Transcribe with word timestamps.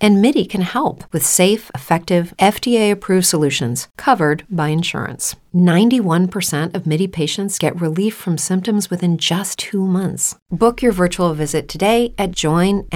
And 0.00 0.20
MIDI 0.20 0.44
can 0.44 0.62
help 0.62 1.04
with 1.12 1.24
safe, 1.24 1.70
effective, 1.74 2.34
FDA 2.38 2.90
approved 2.90 3.26
solutions 3.26 3.88
covered 3.96 4.44
by 4.50 4.68
insurance. 4.68 5.36
91% 5.54 6.74
of 6.74 6.86
MIDI 6.86 7.06
patients 7.06 7.58
get 7.58 7.80
relief 7.80 8.14
from 8.14 8.36
symptoms 8.38 8.90
within 8.90 9.18
just 9.18 9.58
two 9.58 9.86
months. 9.86 10.34
Book 10.50 10.82
your 10.82 10.92
virtual 10.92 11.32
visit 11.34 11.68
today 11.68 12.12
at 12.18 12.32
joinmidi.com. 12.32 12.86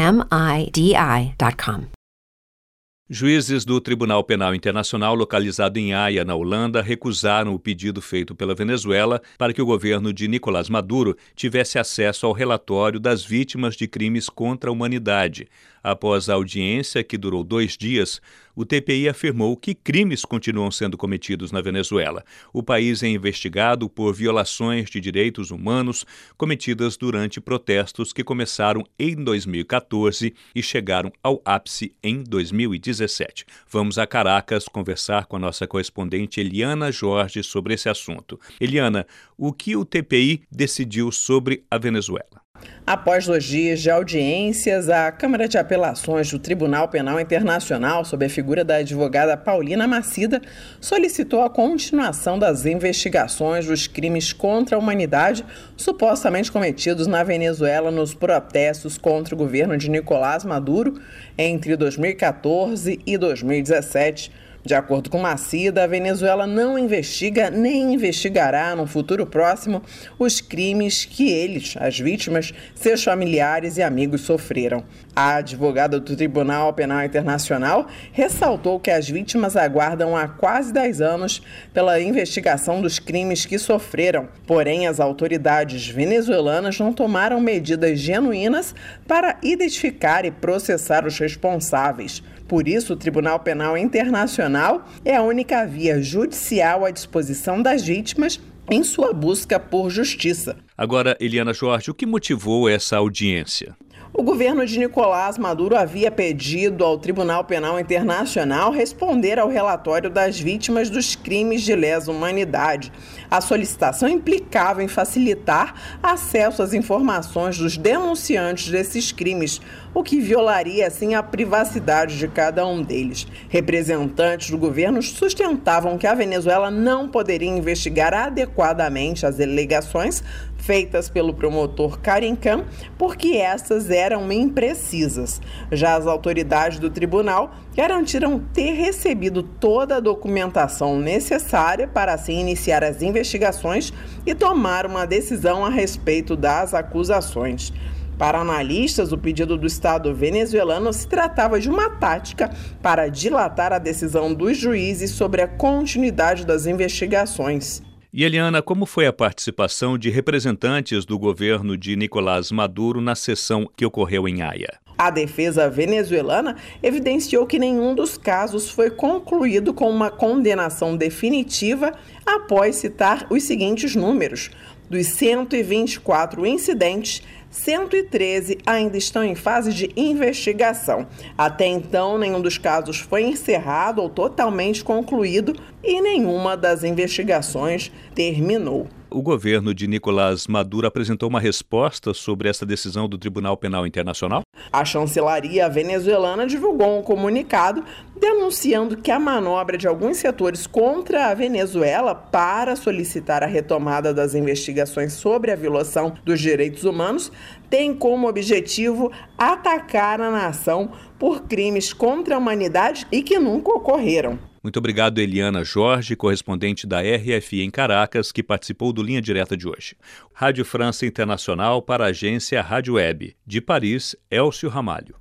Juízes 3.13 3.65
do 3.65 3.81
Tribunal 3.81 4.23
Penal 4.23 4.55
Internacional, 4.55 5.17
localizado 5.17 5.81
em 5.81 5.93
Haia, 5.93 6.25
na 6.25 6.37
Holanda, 6.37 6.81
recusaram 6.81 7.53
o 7.53 7.59
pedido 7.59 8.01
feito 8.01 8.37
pela 8.37 8.55
Venezuela 8.55 9.21
para 9.37 9.53
que 9.53 9.61
o 9.61 9.67
governo 9.67 10.13
de 10.13 10.29
Nicolás 10.29 10.69
Maduro 10.69 11.17
tivesse 11.35 11.77
acesso 11.77 12.25
ao 12.25 12.33
relatório 12.33 13.01
das 13.01 13.25
vítimas 13.25 13.75
de 13.75 13.89
crimes 13.89 14.29
contra 14.29 14.71
a 14.71 14.73
humanidade. 14.73 15.49
Após 15.83 16.29
a 16.29 16.35
audiência, 16.35 17.03
que 17.03 17.19
durou 17.19 17.43
dois 17.43 17.77
dias, 17.77 18.21
o 18.61 18.65
TPI 18.67 19.09
afirmou 19.09 19.57
que 19.57 19.75
crimes 19.75 20.23
continuam 20.23 20.71
sendo 20.71 20.99
cometidos 20.99 21.51
na 21.51 21.63
Venezuela. 21.63 22.23
O 22.53 22.63
país 22.63 23.03
é 23.03 23.09
investigado 23.09 23.89
por 23.89 24.13
violações 24.13 24.91
de 24.91 25.01
direitos 25.01 25.51
humanos 25.51 26.05
cometidas 26.37 26.95
durante 26.95 27.41
protestos 27.41 28.13
que 28.13 28.23
começaram 28.23 28.85
em 28.99 29.15
2014 29.15 30.35
e 30.55 30.63
chegaram 30.63 31.11
ao 31.23 31.41
ápice 31.43 31.97
em 32.03 32.23
2017. 32.23 33.47
Vamos 33.67 33.97
a 33.97 34.07
Caracas 34.07 34.69
conversar 34.69 35.25
com 35.25 35.37
a 35.37 35.41
nossa 35.41 35.67
correspondente 35.67 36.39
Eliana 36.39 36.93
Jorge 36.93 37.43
sobre 37.43 37.73
esse 37.73 37.89
assunto. 37.89 38.39
Eliana, 38.61 39.07
o 39.39 39.55
que 39.55 39.75
o 39.75 39.87
TPI 39.87 40.43
decidiu 40.53 41.11
sobre 41.11 41.65
a 41.71 41.79
Venezuela? 41.79 42.40
Após 42.87 43.25
dois 43.25 43.45
dias 43.45 43.81
de 43.81 43.89
audiências, 43.89 44.89
a 44.89 45.13
Câmara 45.13 45.47
de 45.47 45.57
Apelações 45.57 46.29
do 46.29 46.41
Tribunal 46.41 46.89
Penal 46.89 47.21
Internacional, 47.21 48.05
sob 48.05 48.27
a 48.27 48.29
figura 48.29 48.65
da 48.65 48.77
advogada 48.77 49.37
Paulina 49.37 49.87
Macida, 49.87 50.43
solicitou 50.81 51.43
a 51.43 51.49
continuação 51.49 52.37
das 52.37 52.67
investigações 52.67 53.67
dos 53.67 53.87
crimes 53.87 54.33
contra 54.33 54.75
a 54.75 54.79
humanidade 54.81 55.45
supostamente 55.77 56.51
cometidos 56.51 57.07
na 57.07 57.23
Venezuela 57.23 57.93
nos 57.93 58.13
protestos 58.13 58.99
contra 58.99 59.37
o 59.37 59.39
governo 59.39 59.79
de 59.79 59.89
Nicolás 59.89 60.45
Maduro 60.45 61.01
entre 61.39 61.77
2014 61.77 63.01
e 63.07 63.17
2017 63.17 64.33
de 64.65 64.75
acordo 64.75 65.09
com 65.09 65.19
Macida, 65.19 65.85
a 65.85 65.87
Venezuela 65.87 66.47
não 66.47 66.79
investiga 66.79 67.51
nem 67.51 67.95
investigará 67.95 68.77
no 68.77 68.87
futuro 68.87 69.27
próximo 69.27 69.83
os 70.19 70.41
crimes 70.41 71.05
que 71.07 71.31
eles, 71.31 71.75
as 71.79 71.99
vítimas, 71.99 72.53
seus 72.75 73.03
familiares 73.03 73.79
e 73.79 73.83
amigos 73.83 74.21
sofreram. 74.21 74.85
A 75.17 75.37
advogada 75.37 75.99
do 75.99 76.15
Tribunal 76.15 76.73
Penal 76.75 77.05
Internacional 77.05 77.87
ressaltou 78.13 78.79
que 78.79 78.91
as 78.91 79.09
vítimas 79.09 79.57
aguardam 79.57 80.15
há 80.15 80.29
quase 80.29 80.73
10 80.73 81.01
anos 81.01 81.43
pela 81.73 82.01
investigação 82.01 82.83
dos 82.83 82.99
crimes 82.99 83.47
que 83.47 83.59
sofreram, 83.59 84.29
porém 84.47 84.87
as 84.87 85.01
autoridades 85.01 85.89
venezuelanas 85.89 86.79
não 86.79 86.93
tomaram 86.93 87.41
medidas 87.41 87.99
genuínas 87.99 88.75
para 89.09 89.39
identificar 89.43 90.25
e 90.27 90.31
processar 90.31 91.07
os 91.07 91.19
responsáveis. 91.19 92.23
Por 92.51 92.67
isso, 92.67 92.95
o 92.95 92.97
Tribunal 92.97 93.39
Penal 93.39 93.79
Internacional 93.79 94.85
é 95.05 95.15
a 95.15 95.23
única 95.23 95.65
via 95.65 96.03
judicial 96.03 96.85
à 96.85 96.91
disposição 96.91 97.63
das 97.63 97.87
vítimas 97.87 98.41
em 98.69 98.83
sua 98.83 99.13
busca 99.13 99.61
por 99.61 99.89
justiça. 99.89 100.57
Agora, 100.77 101.17
Eliana 101.21 101.55
Jorge, 101.55 101.93
o 101.93 101.95
que 101.95 102.05
motivou 102.05 102.69
essa 102.69 102.97
audiência? 102.97 103.77
O 104.13 104.25
governo 104.25 104.67
de 104.67 104.77
Nicolás 104.77 105.39
Maduro 105.39 105.77
havia 105.77 106.11
pedido 106.11 106.85
ao 106.85 106.99
Tribunal 106.99 107.45
Penal 107.45 107.79
Internacional 107.79 108.73
responder 108.73 109.39
ao 109.39 109.49
relatório 109.49 110.11
das 110.11 110.39
vítimas 110.39 110.91
dos 110.91 111.15
crimes 111.15 111.63
de 111.63 111.77
lesa 111.77 112.11
humanidade. 112.11 112.93
A 113.31 113.41
solicitação 113.41 114.09
implicava 114.09 114.83
em 114.83 114.89
facilitar 114.89 115.99
acesso 116.03 116.61
às 116.61 116.75
informações 116.75 117.57
dos 117.57 117.77
denunciantes 117.77 118.69
desses 118.69 119.13
crimes, 119.13 119.61
o 119.95 120.03
que 120.03 120.21
violaria 120.21 120.89
assim 120.89 121.15
a 121.15 121.23
privacidade 121.23 122.19
de 122.19 122.27
cada 122.27 122.67
um 122.67 122.83
deles. 122.83 123.29
Representantes 123.49 124.51
do 124.51 124.59
governo 124.59 125.01
sustentavam 125.01 125.97
que 125.97 126.07
a 126.09 126.15
Venezuela 126.15 126.69
não 126.69 127.09
poderia 127.09 127.49
investigar 127.49 128.13
adequadamente 128.13 129.25
as 129.25 129.39
alegações 129.39 130.23
feitas 130.61 131.09
pelo 131.09 131.35
promotor 131.35 131.99
Karim 131.99 132.37
Khan, 132.37 132.65
porque 132.97 133.37
essas 133.37 133.91
eram 133.91 134.31
imprecisas. 134.31 135.41
Já 135.73 135.97
as 135.97 136.07
autoridades 136.07 136.79
do 136.79 136.91
tribunal 136.91 137.53
garantiram 137.75 138.39
ter 138.39 138.73
recebido 138.73 139.43
toda 139.43 139.97
a 139.97 140.01
documentação 140.01 140.99
necessária 140.99 141.89
para 141.89 142.15
assim 142.15 142.41
iniciar 142.41 142.85
as 142.85 143.03
investigações 143.03 143.93
e 144.27 144.35
tomar 144.35 144.87
uma 144.87 145.07
decisão 145.07 145.65
a 145.65 145.71
respeito 145.71 146.37
das 146.37 146.75
acusações. 146.75 147.73
Para 148.21 148.39
analistas, 148.39 149.13
o 149.13 149.19
pedido 149.19 149.57
do 149.57 149.67
Estado 149.67 150.15
venezuelano 150.15 150.93
se 150.93 151.09
tratava 151.09 151.59
de 151.59 151.71
uma 151.71 151.89
tática 151.89 152.51
para 152.83 153.09
dilatar 153.09 153.73
a 153.73 153.79
decisão 153.79 154.35
dos 154.35 154.59
juízes 154.59 155.13
sobre 155.13 155.41
a 155.41 155.49
continuidade 155.49 156.45
das 156.45 156.67
investigações. 156.67 157.83
E 158.13 158.25
Eliana, 158.25 158.61
como 158.61 158.87
foi 158.87 159.07
a 159.07 159.13
participação 159.13 159.97
de 159.97 160.11
representantes 160.11 161.05
do 161.05 161.17
governo 161.17 161.77
de 161.77 161.95
Nicolás 161.95 162.51
Maduro 162.51 163.01
na 163.01 163.15
sessão 163.15 163.71
que 163.77 163.87
ocorreu 163.87 164.27
em 164.27 164.43
Haia? 164.43 164.81
A 164.99 165.11
defesa 165.11 165.71
venezuelana 165.71 166.57
evidenciou 166.83 167.47
que 167.47 167.57
nenhum 167.57 167.95
dos 167.95 168.19
casos 168.19 168.69
foi 168.69 168.91
concluído 168.91 169.73
com 169.73 169.89
uma 169.89 170.11
condenação 170.11 170.97
definitiva 170.97 171.93
após 172.27 172.75
citar 172.75 173.29
os 173.31 173.45
seguintes 173.45 173.95
números: 173.95 174.51
dos 174.91 175.07
124 175.07 176.45
incidentes, 176.45 177.23
113 177.51 178.59
ainda 178.67 178.97
estão 178.97 179.25
em 179.25 179.35
fase 179.35 179.73
de 179.73 179.91
investigação. 179.97 181.07
Até 181.39 181.67
então, 181.67 182.19
nenhum 182.19 182.41
dos 182.41 182.59
casos 182.59 182.99
foi 182.99 183.23
encerrado 183.23 184.03
ou 184.03 184.09
totalmente 184.09 184.85
concluído 184.85 185.55
e 185.83 186.01
nenhuma 186.01 186.57
das 186.57 186.85
investigações 186.85 187.91
terminou. 188.15 188.89
O 189.13 189.23
governo 189.23 189.75
de 189.75 189.89
Nicolás 189.89 190.47
Maduro 190.47 190.87
apresentou 190.87 191.29
uma 191.29 191.41
resposta 191.41 192.15
sobre 192.15 192.49
essa 192.49 192.65
decisão 192.65 193.09
do 193.09 193.19
Tribunal 193.19 193.57
Penal 193.57 193.85
Internacional? 193.85 194.43
A 194.73 194.85
chancelaria 194.85 195.69
venezuelana 195.69 196.47
divulgou 196.47 197.01
um 197.01 197.03
comunicado 197.03 197.85
denunciando 198.17 198.97
que 198.97 199.11
a 199.11 199.19
manobra 199.19 199.77
de 199.77 199.89
alguns 199.89 200.19
setores 200.19 200.65
contra 200.65 201.27
a 201.27 201.35
Venezuela 201.35 202.15
para 202.15 202.77
solicitar 202.77 203.43
a 203.43 203.47
retomada 203.47 204.15
das 204.15 204.37
investigações 204.37 205.15
sobre 205.15 205.51
a 205.51 205.57
violação 205.57 206.15
dos 206.25 206.41
direitos 206.41 206.85
humanos 206.85 207.33
tem 207.69 207.93
como 207.93 208.29
objetivo 208.29 209.11
atacar 209.37 210.21
a 210.21 210.31
nação 210.31 210.93
por 211.19 211.43
crimes 211.43 211.93
contra 211.93 212.37
a 212.37 212.39
humanidade 212.39 213.09
e 213.11 213.25
que 213.25 213.41
nunca 213.41 213.73
ocorreram. 213.73 214.50
Muito 214.63 214.79
obrigado, 214.79 215.19
Eliana 215.19 215.65
Jorge, 215.65 216.15
correspondente 216.15 216.87
da 216.87 217.01
RFI 217.01 217.63
em 217.63 217.71
Caracas, 217.71 218.31
que 218.31 218.43
participou 218.43 218.93
do 218.93 219.03
Linha 219.03 219.23
Direta 219.23 219.57
de 219.57 219.67
hoje. 219.67 219.97
Rádio 220.35 220.65
França 220.65 221.07
Internacional 221.07 221.81
para 221.81 222.05
a 222.05 222.09
agência 222.09 222.61
Rádio 222.61 222.95
Web. 222.95 223.35
De 223.47 223.61
Paris, 223.61 224.15
Elcio 224.31 224.69
Ramalho. 224.69 225.17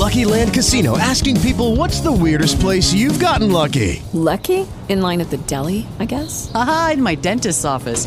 Lucky 0.00 0.24
Land 0.24 0.54
Casino 0.54 0.96
asking 0.96 1.40
people 1.42 1.76
what's 1.76 2.00
the 2.00 2.12
weirdest 2.12 2.58
place 2.60 2.94
you've 2.94 3.18
gotten 3.18 3.50
lucky? 3.52 4.02
Lucky? 4.14 4.66
In 4.88 5.02
line 5.02 5.20
at 5.20 5.30
the 5.30 5.36
deli, 5.46 5.86
I 5.98 6.06
guess? 6.06 6.50
Aha, 6.54 6.92
in 6.94 7.02
my 7.02 7.16
dentist's 7.16 7.64
office. 7.64 8.06